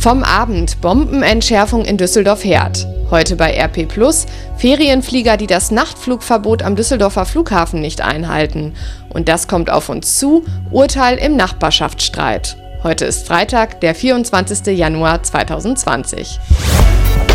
[0.00, 2.86] Vom Abend Bombenentschärfung in Düsseldorf-Herd.
[3.10, 4.24] Heute bei RP Plus
[4.56, 8.72] Ferienflieger, die das Nachtflugverbot am Düsseldorfer Flughafen nicht einhalten.
[9.10, 10.46] Und das kommt auf uns zu.
[10.70, 12.56] Urteil im Nachbarschaftsstreit.
[12.82, 14.74] Heute ist Freitag, der 24.
[14.74, 16.40] Januar 2020.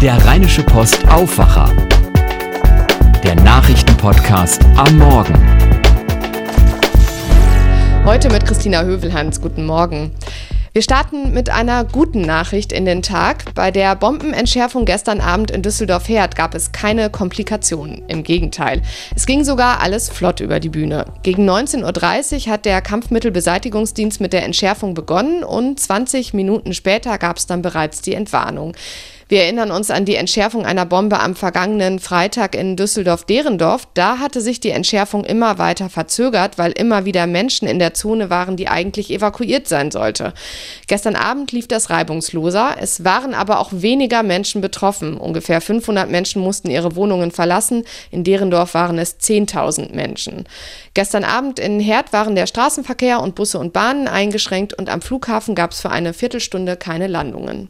[0.02, 1.72] Der Rheinische Post Aufwacher.
[3.24, 5.36] Der Nachrichtenpodcast am Morgen.
[8.06, 9.40] Heute mit Christina Hövelhans.
[9.40, 10.14] Guten Morgen.
[10.76, 13.46] Wir starten mit einer guten Nachricht in den Tag.
[13.56, 18.04] Bei der Bombenentschärfung gestern Abend in Düsseldorf-Herd gab es keine Komplikationen.
[18.10, 18.82] Im Gegenteil.
[19.16, 21.06] Es ging sogar alles flott über die Bühne.
[21.24, 27.38] Gegen 19.30 Uhr hat der Kampfmittelbeseitigungsdienst mit der Entschärfung begonnen und 20 Minuten später gab
[27.38, 28.76] es dann bereits die Entwarnung.
[29.28, 33.88] Wir erinnern uns an die Entschärfung einer Bombe am vergangenen Freitag in Düsseldorf-Derendorf.
[33.96, 38.30] Da hatte sich die Entschärfung immer weiter verzögert, weil immer wieder Menschen in der Zone
[38.30, 40.36] waren, die eigentlich evakuiert sein sollte.
[40.86, 42.76] Gestern Abend lief das reibungsloser.
[42.80, 45.18] Es waren aber auch weniger Menschen betroffen.
[45.18, 47.84] Ungefähr 500 Menschen mussten ihre Wohnungen verlassen.
[48.12, 50.44] In Derendorf waren es 10.000 Menschen.
[50.94, 55.56] Gestern Abend in Herd waren der Straßenverkehr und Busse und Bahnen eingeschränkt und am Flughafen
[55.56, 57.70] gab es für eine Viertelstunde keine Landungen.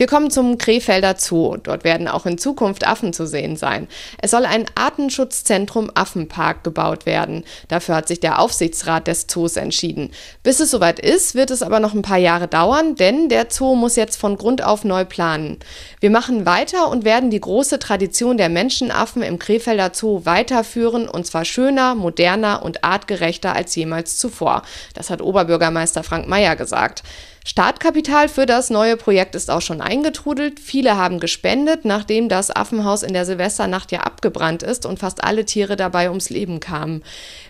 [0.00, 1.58] Wir kommen zum Krefelder Zoo.
[1.58, 3.86] Dort werden auch in Zukunft Affen zu sehen sein.
[4.16, 7.44] Es soll ein Artenschutzzentrum Affenpark gebaut werden.
[7.68, 10.10] Dafür hat sich der Aufsichtsrat des Zoos entschieden.
[10.42, 13.74] Bis es soweit ist, wird es aber noch ein paar Jahre dauern, denn der Zoo
[13.74, 15.58] muss jetzt von Grund auf neu planen.
[16.00, 21.26] Wir machen weiter und werden die große Tradition der Menschenaffen im Krefelder Zoo weiterführen und
[21.26, 24.62] zwar schöner, moderner und artgerechter als jemals zuvor.
[24.94, 27.02] Das hat Oberbürgermeister Frank Mayer gesagt.
[27.46, 30.60] Startkapital für das neue Projekt ist auch schon eingetrudelt.
[30.60, 35.46] Viele haben gespendet, nachdem das Affenhaus in der Silvesternacht ja abgebrannt ist und fast alle
[35.46, 37.02] Tiere dabei ums Leben kamen.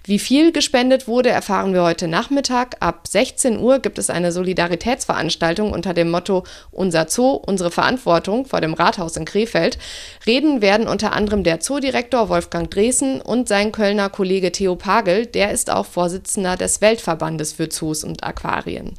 [0.05, 2.77] Wie viel gespendet wurde, erfahren wir heute Nachmittag.
[2.78, 8.60] Ab 16 Uhr gibt es eine Solidaritätsveranstaltung unter dem Motto Unser Zoo, unsere Verantwortung vor
[8.60, 9.77] dem Rathaus in Krefeld.
[10.25, 15.50] Reden werden unter anderem der Zoodirektor Wolfgang Dresen und sein Kölner Kollege Theo Pagel, der
[15.50, 18.94] ist auch Vorsitzender des Weltverbandes für Zoos und Aquarien.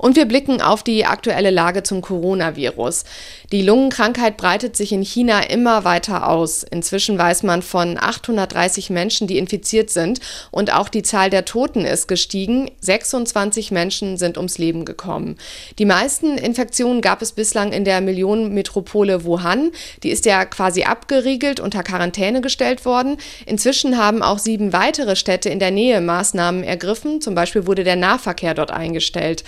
[0.00, 3.04] Und wir blicken auf die aktuelle Lage zum Coronavirus.
[3.52, 6.62] Die Lungenkrankheit breitet sich in China immer weiter aus.
[6.62, 10.20] Inzwischen weiß man von 830 Menschen, die infiziert sind.
[10.50, 12.70] Und auch die Zahl der Toten ist gestiegen.
[12.80, 15.36] 26 Menschen sind ums Leben gekommen.
[15.78, 19.70] Die meisten Infektionen gab es bislang in der Millionenmetropole Wuhan.
[20.02, 23.18] Die ist ja quasi abgeriegelt, unter Quarantäne gestellt worden.
[23.44, 27.20] Inzwischen haben auch sieben weitere Städte in der Nähe Maßnahmen ergriffen.
[27.20, 29.44] Zum Beispiel wurde der Nahverkehr dort eingestellt.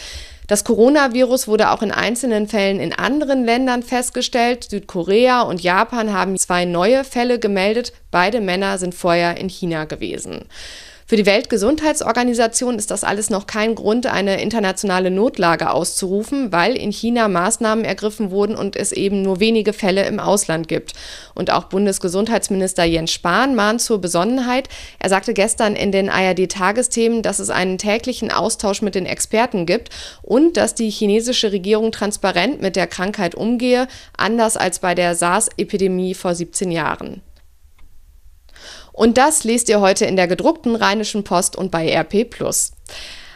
[0.52, 4.64] Das Coronavirus wurde auch in einzelnen Fällen in anderen Ländern festgestellt.
[4.68, 7.94] Südkorea und Japan haben zwei neue Fälle gemeldet.
[8.10, 10.44] Beide Männer sind vorher in China gewesen.
[11.06, 16.92] Für die Weltgesundheitsorganisation ist das alles noch kein Grund, eine internationale Notlage auszurufen, weil in
[16.92, 20.92] China Maßnahmen ergriffen wurden und es eben nur wenige Fälle im Ausland gibt.
[21.34, 24.68] Und auch Bundesgesundheitsminister Jens Spahn mahnt zur Besonnenheit.
[24.98, 29.90] Er sagte gestern in den ARD-Tagesthemen, dass es einen täglichen Austausch mit den Experten gibt
[30.22, 36.14] und dass die chinesische Regierung transparent mit der Krankheit umgehe, anders als bei der SARS-Epidemie
[36.14, 37.22] vor 17 Jahren.
[38.92, 42.26] Und das lest ihr heute in der gedruckten Rheinischen Post und bei RP+.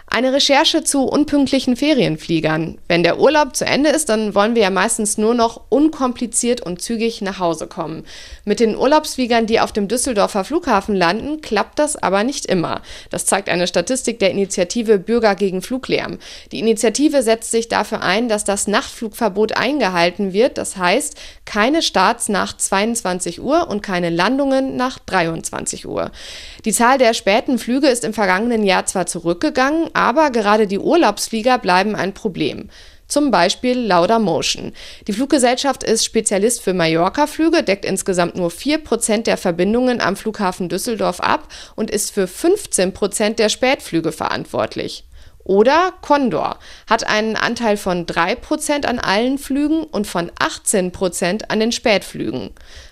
[0.08, 2.78] Eine Recherche zu unpünktlichen Ferienfliegern.
[2.88, 6.80] Wenn der Urlaub zu Ende ist, dann wollen wir ja meistens nur noch unkompliziert und
[6.80, 8.04] zügig nach Hause kommen.
[8.44, 12.82] Mit den Urlaubsfliegern, die auf dem Düsseldorfer Flughafen landen, klappt das aber nicht immer.
[13.10, 16.18] Das zeigt eine Statistik der Initiative Bürger gegen Fluglärm.
[16.52, 20.56] Die Initiative setzt sich dafür ein, dass das Nachtflugverbot eingehalten wird.
[20.56, 26.12] Das heißt, keine Starts nach 22 Uhr und keine Landungen nach 23 Uhr.
[26.64, 31.58] Die Zahl der späten Flüge ist im vergangenen Jahr zwar zurückgegangen, aber gerade die Urlaubsflieger
[31.58, 32.68] bleiben ein Problem.
[33.08, 34.72] Zum Beispiel Laudamotion.
[35.06, 41.20] Die Fluggesellschaft ist Spezialist für Mallorca-Flüge, deckt insgesamt nur 4% der Verbindungen am Flughafen Düsseldorf
[41.20, 45.04] ab und ist für 15% der Spätflüge verantwortlich.
[45.46, 46.58] Oder Condor
[46.88, 52.50] hat einen Anteil von 3% an allen Flügen und von 18% an den Spätflügen.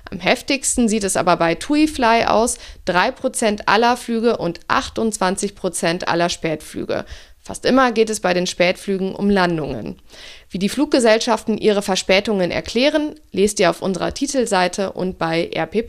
[0.08, 7.04] Am heftigsten sieht es aber bei TuiFly aus, 3% aller Flüge und 28% aller Spätflüge.
[7.40, 10.00] Fast immer geht es bei den Spätflügen um Landungen.
[10.48, 15.84] Wie die Fluggesellschaften ihre Verspätungen erklären, lest ihr auf unserer Titelseite und bei RP+.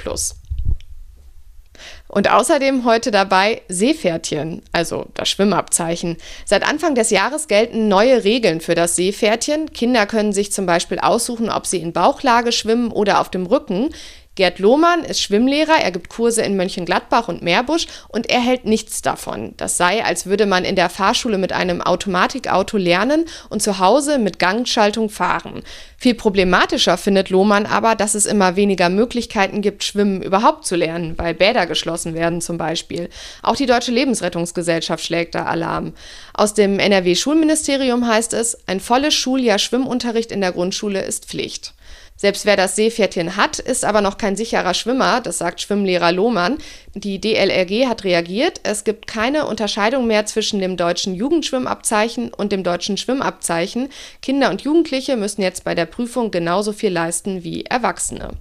[2.08, 6.18] Und außerdem heute dabei Seepferdchen, also das Schwimmabzeichen.
[6.46, 9.74] Seit Anfang des Jahres gelten neue Regeln für das Seepferdchen.
[9.74, 13.90] Kinder können sich zum Beispiel aussuchen, ob sie in Bauchlage schwimmen oder auf dem Rücken.
[14.36, 19.02] Gerd Lohmann ist Schwimmlehrer, er gibt Kurse in Mönchengladbach und Meerbusch und er hält nichts
[19.02, 19.54] davon.
[19.56, 24.20] Das sei, als würde man in der Fahrschule mit einem Automatikauto lernen und zu Hause
[24.20, 25.64] mit Gangschaltung fahren.
[25.98, 31.18] Viel problematischer findet Lohmann aber, dass es immer weniger Möglichkeiten gibt, Schwimmen überhaupt zu lernen,
[31.18, 33.10] weil Bäder geschlossen werden zum Beispiel.
[33.42, 35.94] Auch die Deutsche Lebensrettungsgesellschaft schlägt da Alarm.
[36.34, 41.74] Aus dem NRW-Schulministerium heißt es, ein volles Schuljahr Schwimmunterricht in der Grundschule ist Pflicht.
[42.18, 46.60] Selbst wer das Seepferdchen hat, ist aber noch kein sicherer Schwimmer, das sagt Schwimmlehrer Lohmann.
[46.94, 48.62] Die DLRG hat reagiert.
[48.64, 53.90] Es gibt keine Unterscheidung mehr zwischen dem deutschen Jugendschwimmabzeichen und dem deutschen Schwimmabzeichen.
[54.22, 58.32] Kinder und Jugendliche müssen jetzt bei der Prüfung genauso viel leisten wie Erwachsene.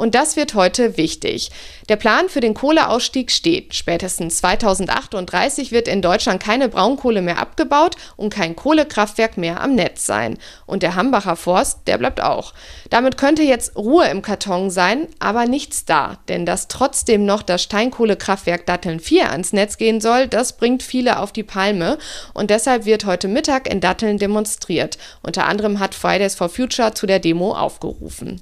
[0.00, 1.50] Und das wird heute wichtig.
[1.90, 3.74] Der Plan für den Kohleausstieg steht.
[3.74, 10.06] Spätestens 2038 wird in Deutschland keine Braunkohle mehr abgebaut und kein Kohlekraftwerk mehr am Netz
[10.06, 10.38] sein.
[10.64, 12.54] Und der Hambacher Forst, der bleibt auch.
[12.88, 16.16] Damit könnte jetzt Ruhe im Karton sein, aber nichts da.
[16.30, 21.18] Denn dass trotzdem noch das Steinkohlekraftwerk Datteln 4 ans Netz gehen soll, das bringt viele
[21.18, 21.98] auf die Palme.
[22.32, 24.96] Und deshalb wird heute Mittag in Datteln demonstriert.
[25.22, 28.40] Unter anderem hat Fridays for Future zu der Demo aufgerufen.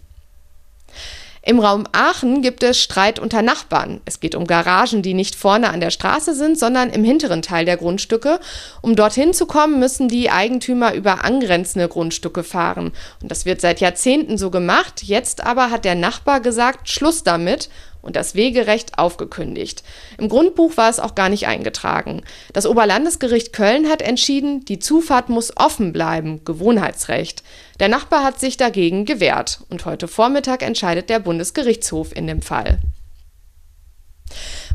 [1.49, 4.03] Im Raum Aachen gibt es Streit unter Nachbarn.
[4.05, 7.65] Es geht um Garagen, die nicht vorne an der Straße sind, sondern im hinteren Teil
[7.65, 8.39] der Grundstücke.
[8.83, 12.93] Um dorthin zu kommen, müssen die Eigentümer über angrenzende Grundstücke fahren.
[13.23, 15.03] Und das wird seit Jahrzehnten so gemacht.
[15.03, 17.71] Jetzt aber hat der Nachbar gesagt, Schluss damit
[18.03, 19.83] und das Wegerecht aufgekündigt.
[20.19, 22.23] Im Grundbuch war es auch gar nicht eingetragen.
[22.53, 27.43] Das Oberlandesgericht Köln hat entschieden, die Zufahrt muss offen bleiben, Gewohnheitsrecht.
[27.81, 32.79] Der Nachbar hat sich dagegen gewehrt und heute Vormittag entscheidet der Bundesgerichtshof in dem Fall.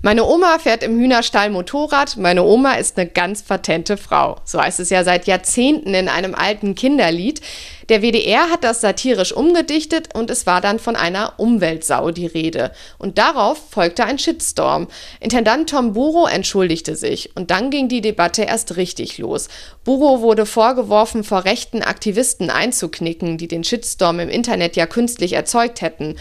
[0.02, 2.18] Meine Oma fährt im Hühnerstall Motorrad.
[2.18, 4.38] Meine Oma ist eine ganz patente Frau.
[4.44, 7.42] So heißt es ja seit Jahrzehnten in einem alten Kinderlied.
[7.90, 12.72] Der WDR hat das satirisch umgedichtet und es war dann von einer Umweltsau die Rede.
[12.98, 14.88] Und darauf folgte ein Shitstorm.
[15.20, 19.50] Intendant Tom Buro entschuldigte sich und dann ging die Debatte erst richtig los.
[19.84, 25.82] Buro wurde vorgeworfen, vor rechten Aktivisten einzuknicken, die den Shitstorm im Internet ja künstlich erzeugt
[25.82, 26.16] hätten.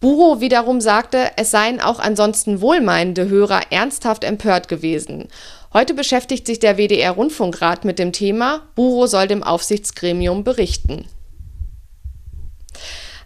[0.00, 5.28] Buro wiederum sagte, es seien auch ansonsten wohlmeinende Hörer ernsthaft empört gewesen.
[5.72, 8.68] Heute beschäftigt sich der WDR Rundfunkrat mit dem Thema.
[8.74, 11.04] Buro soll dem Aufsichtsgremium berichten.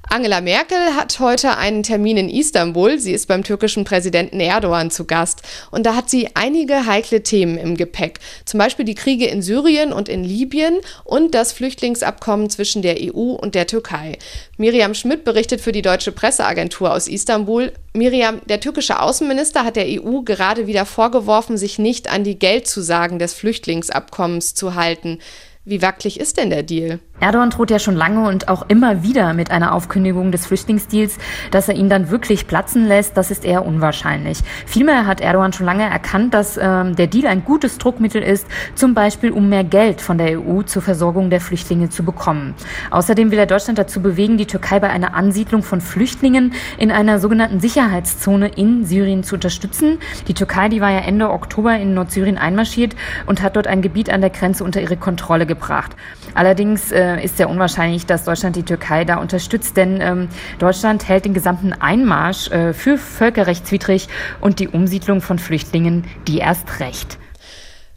[0.08, 2.98] Angela Merkel hat heute einen Termin in Istanbul.
[2.98, 5.42] Sie ist beim türkischen Präsidenten Erdogan zu Gast.
[5.70, 8.18] Und da hat sie einige heikle Themen im Gepäck.
[8.44, 13.32] Zum Beispiel die Kriege in Syrien und in Libyen und das Flüchtlingsabkommen zwischen der EU
[13.32, 14.18] und der Türkei.
[14.58, 17.72] Miriam Schmidt berichtet für die deutsche Presseagentur aus Istanbul.
[17.94, 23.18] Miriam, der türkische Außenminister hat der EU gerade wieder vorgeworfen, sich nicht an die Geldzusagen
[23.18, 25.20] des Flüchtlingsabkommens zu halten.
[25.64, 26.98] Wie wackelig ist denn der Deal?
[27.20, 31.18] Erdogan droht ja schon lange und auch immer wieder mit einer Aufkündigung des Flüchtlingsdeals.
[31.52, 34.38] Dass er ihn dann wirklich platzen lässt, das ist eher unwahrscheinlich.
[34.66, 38.94] Vielmehr hat Erdogan schon lange erkannt, dass ähm, der Deal ein gutes Druckmittel ist, zum
[38.94, 42.54] Beispiel um mehr Geld von der EU zur Versorgung der Flüchtlinge zu bekommen.
[42.90, 47.20] Außerdem will er Deutschland dazu bewegen, die Türkei bei einer Ansiedlung von Flüchtlingen in einer
[47.20, 49.98] sogenannten Sicherheitszone in Syrien zu unterstützen.
[50.26, 54.10] Die Türkei, die war ja Ende Oktober in Nordsyrien einmarschiert und hat dort ein Gebiet
[54.10, 55.92] an der Grenze unter ihre Kontrolle gebracht.
[56.34, 60.28] Allerdings äh, ist sehr unwahrscheinlich, dass Deutschland die Türkei da unterstützt, denn ähm,
[60.58, 64.08] Deutschland hält den gesamten Einmarsch äh, für völkerrechtswidrig
[64.40, 67.18] und die Umsiedlung von Flüchtlingen die erst recht.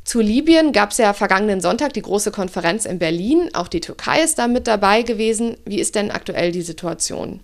[0.03, 3.49] Zu Libyen gab es ja vergangenen Sonntag die große Konferenz in Berlin.
[3.53, 5.57] Auch die Türkei ist da mit dabei gewesen.
[5.65, 7.39] Wie ist denn aktuell die Situation?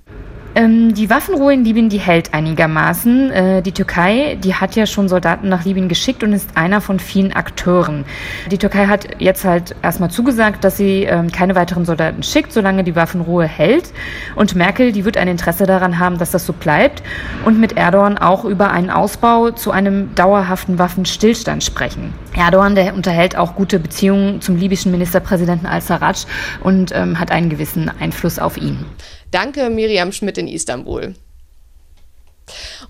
[0.53, 3.31] Ähm, die Waffenruhe in Libyen, die hält einigermaßen.
[3.31, 6.99] Äh, die Türkei, die hat ja schon Soldaten nach Libyen geschickt und ist einer von
[6.99, 8.03] vielen Akteuren.
[8.51, 12.83] Die Türkei hat jetzt halt erstmal zugesagt, dass sie ähm, keine weiteren Soldaten schickt, solange
[12.83, 13.93] die Waffenruhe hält.
[14.35, 17.01] Und Merkel, die wird ein Interesse daran haben, dass das so bleibt
[17.45, 22.13] und mit Erdogan auch über einen Ausbau zu einem dauerhaften Waffenstillstand sprechen.
[22.35, 26.25] Erdogan, der unterhält auch gute Beziehungen zum libyschen Ministerpräsidenten al-Sarraj
[26.61, 28.85] und ähm, hat einen gewissen Einfluss auf ihn.
[29.31, 31.15] Danke, Miriam Schmidt in Istanbul.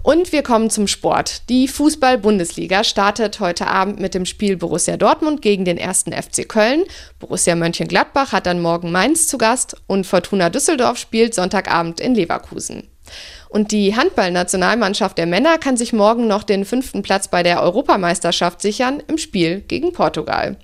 [0.01, 1.49] Und wir kommen zum Sport.
[1.49, 6.83] Die Fußball-Bundesliga startet heute Abend mit dem Spiel Borussia Dortmund gegen den ersten FC Köln.
[7.19, 12.87] Borussia Mönchengladbach hat dann morgen Mainz zu Gast und Fortuna Düsseldorf spielt Sonntagabend in Leverkusen.
[13.49, 18.61] Und die Handballnationalmannschaft der Männer kann sich morgen noch den fünften Platz bei der Europameisterschaft
[18.61, 20.57] sichern im Spiel gegen Portugal.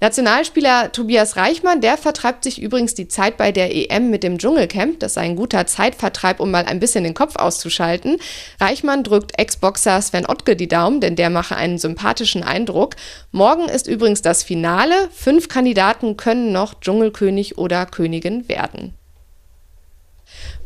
[0.00, 5.00] Nationalspieler Tobias Reichmann, der vertreibt sich übrigens die Zeit bei der EM mit dem Dschungelcamp.
[5.00, 8.18] Das sei ein guter Zeitvertreib, um mal ein bisschen den Kopf auszuschalten.
[8.60, 12.96] Reichmann drückt Ex-Boxer Sven Ottke die Daumen, denn der mache einen sympathischen Eindruck.
[13.32, 15.08] Morgen ist übrigens das Finale.
[15.12, 18.95] Fünf Kandidaten können noch Dschungelkönig oder Königin werden.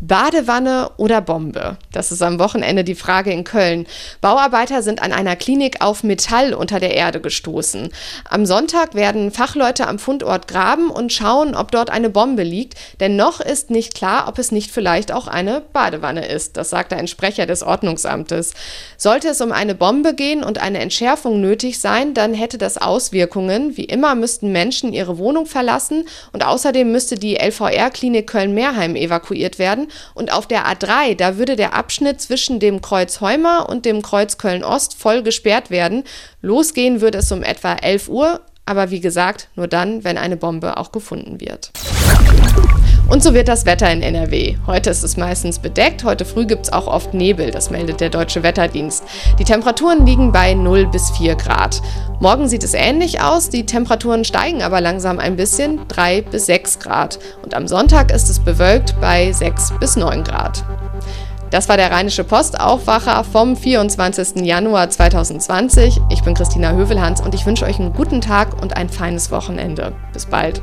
[0.00, 1.76] Badewanne oder Bombe?
[1.92, 3.86] Das ist am Wochenende die Frage in Köln.
[4.22, 7.90] Bauarbeiter sind an einer Klinik auf Metall unter der Erde gestoßen.
[8.24, 13.16] Am Sonntag werden Fachleute am Fundort graben und schauen, ob dort eine Bombe liegt, denn
[13.16, 16.56] noch ist nicht klar, ob es nicht vielleicht auch eine Badewanne ist.
[16.56, 18.54] Das sagte ein Sprecher des Ordnungsamtes.
[18.96, 23.76] Sollte es um eine Bombe gehen und eine Entschärfung nötig sein, dann hätte das Auswirkungen.
[23.76, 29.88] Wie immer müssten Menschen ihre Wohnung verlassen und außerdem müsste die LVR-Klinik Köln-Mehrheim evakuiert werden
[30.14, 34.38] und auf der A3, da würde der Abschnitt zwischen dem Kreuz Heumer und dem Kreuz
[34.38, 36.04] Köln-Ost voll gesperrt werden.
[36.42, 40.76] Losgehen würde es um etwa 11 Uhr, aber wie gesagt, nur dann, wenn eine Bombe
[40.76, 41.70] auch gefunden wird.
[43.10, 44.56] Und so wird das Wetter in NRW.
[44.68, 48.08] Heute ist es meistens bedeckt, heute früh gibt es auch oft Nebel, das meldet der
[48.08, 49.02] Deutsche Wetterdienst.
[49.40, 51.82] Die Temperaturen liegen bei 0 bis 4 Grad.
[52.20, 56.78] Morgen sieht es ähnlich aus, die Temperaturen steigen aber langsam ein bisschen, 3 bis 6
[56.78, 57.18] Grad.
[57.42, 60.62] Und am Sonntag ist es bewölkt bei 6 bis 9 Grad.
[61.50, 64.46] Das war der Rheinische Postaufwacher vom 24.
[64.46, 66.00] Januar 2020.
[66.10, 69.94] Ich bin Christina Hövelhans und ich wünsche euch einen guten Tag und ein feines Wochenende.
[70.12, 70.62] Bis bald.